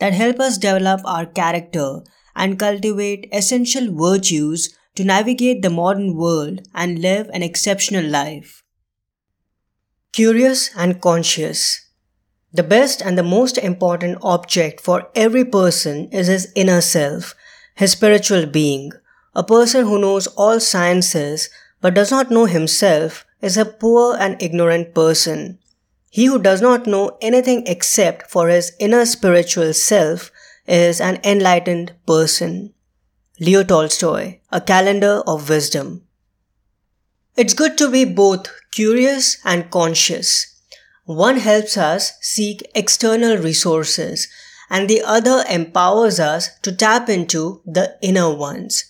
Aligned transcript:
that 0.00 0.12
help 0.14 0.40
us 0.40 0.58
develop 0.58 1.00
our 1.04 1.26
character 1.26 2.00
and 2.34 2.58
cultivate 2.58 3.28
essential 3.32 3.94
virtues 3.94 4.74
to 4.96 5.04
navigate 5.04 5.62
the 5.62 5.70
modern 5.70 6.16
world 6.16 6.60
and 6.74 6.98
live 6.98 7.28
an 7.32 7.42
exceptional 7.42 8.04
life. 8.04 8.62
Curious 10.12 10.70
and 10.76 11.00
conscious. 11.00 11.86
The 12.52 12.64
best 12.64 13.00
and 13.00 13.16
the 13.16 13.22
most 13.22 13.58
important 13.58 14.18
object 14.22 14.80
for 14.80 15.08
every 15.14 15.44
person 15.44 16.08
is 16.10 16.26
his 16.26 16.52
inner 16.56 16.80
self, 16.80 17.34
his 17.76 17.92
spiritual 17.92 18.46
being. 18.46 18.90
A 19.36 19.44
person 19.44 19.84
who 19.84 20.00
knows 20.00 20.26
all 20.28 20.58
sciences 20.58 21.48
but 21.80 21.94
does 21.94 22.10
not 22.10 22.30
know 22.30 22.46
himself 22.46 23.24
is 23.40 23.56
a 23.56 23.64
poor 23.64 24.16
and 24.16 24.42
ignorant 24.42 24.94
person. 24.94 25.58
He 26.10 26.24
who 26.26 26.40
does 26.42 26.60
not 26.60 26.88
know 26.88 27.16
anything 27.22 27.62
except 27.68 28.28
for 28.28 28.48
his 28.48 28.72
inner 28.80 29.06
spiritual 29.06 29.72
self 29.72 30.32
is 30.66 31.00
an 31.00 31.20
enlightened 31.22 31.92
person. 32.04 32.74
Leo 33.38 33.62
Tolstoy, 33.62 34.40
A 34.50 34.60
Calendar 34.60 35.22
of 35.24 35.48
Wisdom. 35.48 36.02
It's 37.36 37.54
good 37.54 37.78
to 37.78 37.88
be 37.88 38.04
both 38.04 38.48
curious 38.72 39.38
and 39.44 39.70
conscious. 39.70 40.60
One 41.04 41.38
helps 41.38 41.76
us 41.76 42.12
seek 42.20 42.68
external 42.74 43.38
resources 43.38 44.26
and 44.68 44.90
the 44.90 45.02
other 45.02 45.44
empowers 45.48 46.18
us 46.18 46.58
to 46.62 46.72
tap 46.72 47.08
into 47.08 47.62
the 47.64 47.96
inner 48.02 48.34
ones. 48.34 48.84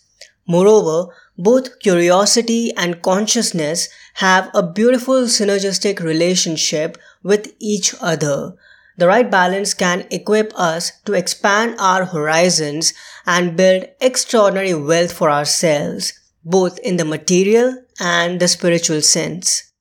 Moreover, 0.47 1.13
both 1.39 1.79
curiosity 1.81 2.73
and 2.77 3.01
consciousness 3.03 3.89
have 4.15 4.51
a 4.53 4.63
beautiful 4.63 5.23
synergistic 5.23 6.01
relationship 6.01 6.99
with 7.23 7.53
each 7.59 7.95
other. 8.01 8.55
The 8.97 9.07
right 9.07 9.31
balance 9.31 9.73
can 9.75 10.07
equip 10.11 10.53
us 10.55 10.93
to 11.07 11.15
expand 11.15 11.77
our 11.79 12.05
horizons 12.05 12.93
and 13.27 13.57
build 13.57 13.87
extraordinary 14.01 14.75
wealth 14.75 15.13
for 15.13 15.31
ourselves, 15.31 16.13
both 16.45 16.79
in 16.81 16.97
the 16.97 17.05
material 17.05 17.83
and 17.99 18.41
the 18.41 18.49
spiritual 18.49 19.03
sense. 19.03 19.73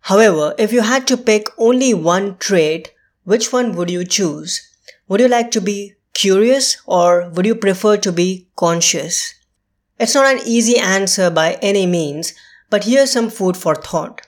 However, 0.00 0.54
if 0.58 0.72
you 0.72 0.82
had 0.82 1.06
to 1.08 1.16
pick 1.16 1.48
only 1.58 1.92
one 1.94 2.36
trait, 2.38 2.92
which 3.24 3.52
one 3.52 3.76
would 3.76 3.90
you 3.90 4.04
choose? 4.04 4.62
Would 5.08 5.20
you 5.20 5.28
like 5.28 5.50
to 5.52 5.60
be 5.60 5.94
curious 6.14 6.78
or 6.86 7.28
would 7.30 7.46
you 7.46 7.54
prefer 7.54 7.96
to 7.98 8.10
be 8.10 8.48
conscious? 8.56 9.34
It's 10.00 10.14
not 10.14 10.32
an 10.32 10.40
easy 10.46 10.78
answer 10.78 11.28
by 11.30 11.58
any 11.60 11.86
means, 11.86 12.32
but 12.70 12.84
here's 12.84 13.10
some 13.10 13.30
food 13.30 13.56
for 13.56 13.74
thought. 13.74 14.22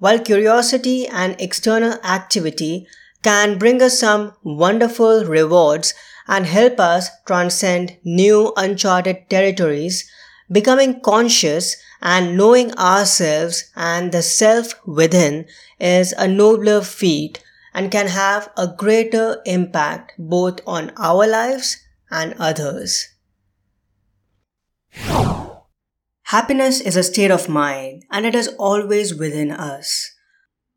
While 0.00 0.18
curiosity 0.20 1.06
and 1.06 1.36
external 1.38 1.92
activity 2.02 2.86
can 3.22 3.58
bring 3.58 3.82
us 3.82 3.98
some 3.98 4.32
wonderful 4.42 5.26
rewards 5.26 5.92
and 6.26 6.46
help 6.46 6.80
us 6.80 7.10
transcend 7.26 7.98
new 8.02 8.54
uncharted 8.56 9.28
territories, 9.28 10.10
becoming 10.50 11.02
conscious 11.02 11.76
and 12.00 12.34
knowing 12.34 12.72
ourselves 12.78 13.70
and 13.76 14.10
the 14.10 14.22
self 14.22 14.74
within 14.86 15.46
is 15.78 16.12
a 16.12 16.26
nobler 16.26 16.80
feat 16.80 17.44
and 17.74 17.92
can 17.92 18.06
have 18.06 18.50
a 18.56 18.66
greater 18.66 19.42
impact 19.44 20.14
both 20.18 20.60
on 20.66 20.92
our 20.96 21.26
lives 21.26 21.76
and 22.10 22.34
others. 22.38 23.09
Happiness 26.30 26.80
is 26.80 26.96
a 26.96 27.02
state 27.02 27.32
of 27.32 27.48
mind 27.48 28.04
and 28.08 28.24
it 28.24 28.36
is 28.36 28.54
always 28.56 29.12
within 29.12 29.50
us. 29.50 30.08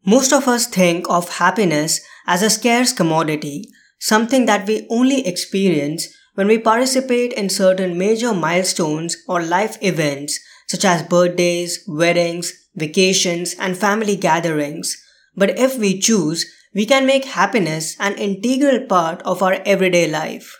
Most 0.03 0.33
of 0.33 0.47
us 0.47 0.65
think 0.65 1.05
of 1.07 1.37
happiness 1.37 2.01
as 2.25 2.41
a 2.41 2.49
scarce 2.49 2.91
commodity, 2.91 3.69
something 3.99 4.47
that 4.47 4.65
we 4.65 4.87
only 4.89 5.27
experience 5.27 6.07
when 6.33 6.47
we 6.47 6.57
participate 6.57 7.33
in 7.33 7.49
certain 7.49 7.99
major 7.99 8.33
milestones 8.33 9.15
or 9.27 9.43
life 9.43 9.77
events 9.81 10.39
such 10.69 10.85
as 10.85 11.03
birthdays, 11.03 11.83
weddings, 11.87 12.51
vacations, 12.73 13.53
and 13.59 13.77
family 13.77 14.15
gatherings. 14.15 14.97
But 15.35 15.59
if 15.59 15.77
we 15.77 15.99
choose, 15.99 16.51
we 16.73 16.87
can 16.87 17.05
make 17.05 17.25
happiness 17.25 17.95
an 17.99 18.15
integral 18.15 18.87
part 18.87 19.21
of 19.21 19.43
our 19.43 19.61
everyday 19.67 20.09
life. 20.09 20.57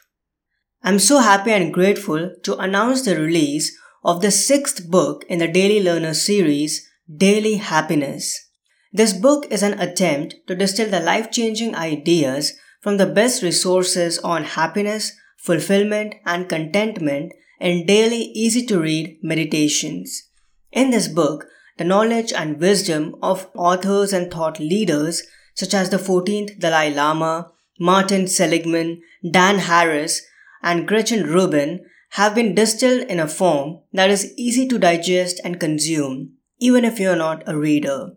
I'm 0.84 1.00
so 1.00 1.18
happy 1.18 1.50
and 1.50 1.74
grateful 1.74 2.36
to 2.44 2.58
announce 2.58 3.02
the 3.02 3.20
release 3.20 3.75
of 4.03 4.22
the 4.22 4.31
sixth 4.31 4.90
book 4.90 5.24
in 5.30 5.40
the 5.40 5.47
Daily 5.47 5.81
Learner 5.81 6.14
series, 6.14 6.90
Daily 7.16 7.56
Happiness. 7.56 8.50
This 8.91 9.14
book 9.14 9.46
is 9.50 9.64
an 9.64 9.80
attempt 9.80 10.36
to 10.47 10.56
distill 10.56 10.90
the 10.90 11.00
life 11.00 11.31
changing 11.31 11.75
ideas 11.75 12.53
from 12.81 12.97
the 12.97 13.06
best 13.06 13.42
resources 13.42 14.19
on 14.19 14.44
happiness, 14.44 15.13
fulfillment, 15.38 16.16
and 16.25 16.50
contentment 16.50 17.31
in 17.59 17.86
daily 17.86 18.24
easy 18.36 18.66
to 18.66 18.80
read 18.80 19.18
meditations. 19.24 20.30
In 20.72 20.92
this 20.92 21.08
book, 21.08 21.46
the 21.78 21.86
knowledge 21.86 22.34
and 22.34 22.59
wisdom 22.59 23.16
of 23.24 23.50
authors 23.56 24.12
and 24.12 24.30
thought 24.30 24.59
leaders 24.59 25.24
such 25.56 25.74
as 25.74 25.90
the 25.90 25.97
14th 25.97 26.59
Dalai 26.59 26.94
Lama, 26.94 27.52
Martin 27.80 28.28
Seligman, 28.28 29.02
Dan 29.30 29.59
Harris, 29.59 30.22
and 30.62 30.88
Gretchen 30.88 31.25
Rubin 31.25 31.86
have 32.13 32.35
been 32.35 32.53
distilled 32.53 33.01
in 33.09 33.19
a 33.19 33.28
form 33.28 33.79
that 33.91 34.12
is 34.12 34.34
easy 34.38 34.68
to 34.68 34.78
digest 34.78 35.41
and 35.44 35.59
consume, 35.59 36.31
even 36.59 36.85
if 36.85 37.00
you're 37.00 37.16
not 37.16 37.41
a 37.47 37.57
reader. 37.57 38.12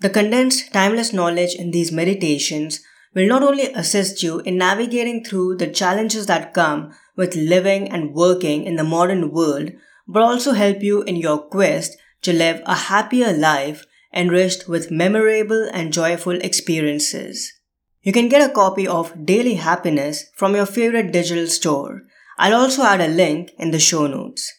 The 0.00 0.08
condensed, 0.08 0.72
timeless 0.72 1.12
knowledge 1.12 1.54
in 1.54 1.70
these 1.70 1.92
meditations 1.92 2.80
will 3.12 3.28
not 3.28 3.42
only 3.42 3.64
assist 3.74 4.22
you 4.22 4.40
in 4.40 4.56
navigating 4.56 5.22
through 5.22 5.58
the 5.58 5.66
challenges 5.66 6.24
that 6.24 6.54
come 6.54 6.94
with 7.16 7.36
living 7.36 7.86
and 7.90 8.14
working 8.14 8.64
in 8.64 8.76
the 8.76 8.84
modern 8.84 9.30
world, 9.30 9.72
but 10.08 10.22
also 10.22 10.52
help 10.52 10.82
you 10.82 11.02
in 11.02 11.16
your 11.16 11.36
quest 11.36 11.98
to 12.22 12.32
live 12.32 12.62
a 12.64 12.74
happier 12.74 13.34
life 13.34 13.84
enriched 14.14 14.68
with 14.68 14.90
memorable 14.90 15.68
and 15.74 15.92
joyful 15.92 16.36
experiences. 16.36 17.52
You 18.00 18.12
can 18.12 18.30
get 18.30 18.48
a 18.48 18.54
copy 18.54 18.88
of 18.88 19.26
Daily 19.26 19.54
Happiness 19.54 20.30
from 20.34 20.54
your 20.54 20.66
favorite 20.66 21.12
digital 21.12 21.46
store 21.46 22.04
I'll 22.36 22.54
also 22.54 22.82
add 22.82 23.00
a 23.00 23.08
link 23.08 23.52
in 23.58 23.70
the 23.70 23.78
show 23.78 24.06
notes. 24.06 24.52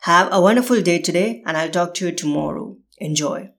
Have 0.00 0.28
a 0.32 0.40
wonderful 0.40 0.80
day 0.80 0.98
today, 0.98 1.42
and 1.46 1.56
I'll 1.56 1.70
talk 1.70 1.94
to 1.94 2.06
you 2.06 2.12
tomorrow. 2.12 2.76
Enjoy. 2.98 3.50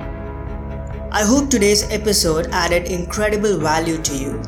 I 0.00 1.22
hope 1.22 1.48
today's 1.48 1.84
episode 1.90 2.48
added 2.50 2.90
incredible 2.90 3.58
value 3.58 3.98
to 3.98 4.16
you. 4.16 4.42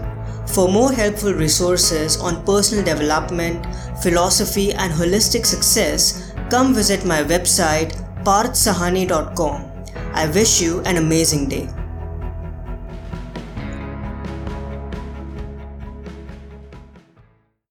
For 0.49 0.69
more 0.69 0.93
helpful 0.93 1.33
resources 1.33 2.19
on 2.19 2.45
personal 2.45 2.85
development, 2.85 3.65
philosophy, 4.03 4.73
and 4.73 4.93
holistic 4.93 5.47
success, 5.47 6.33
come 6.51 6.75
visit 6.75 7.05
my 7.05 7.23
website 7.23 7.95
parthsahani.com. 8.25 9.73
I 10.13 10.27
wish 10.29 10.61
you 10.61 10.81
an 10.81 10.97
amazing 10.97 11.49
day. 11.49 11.69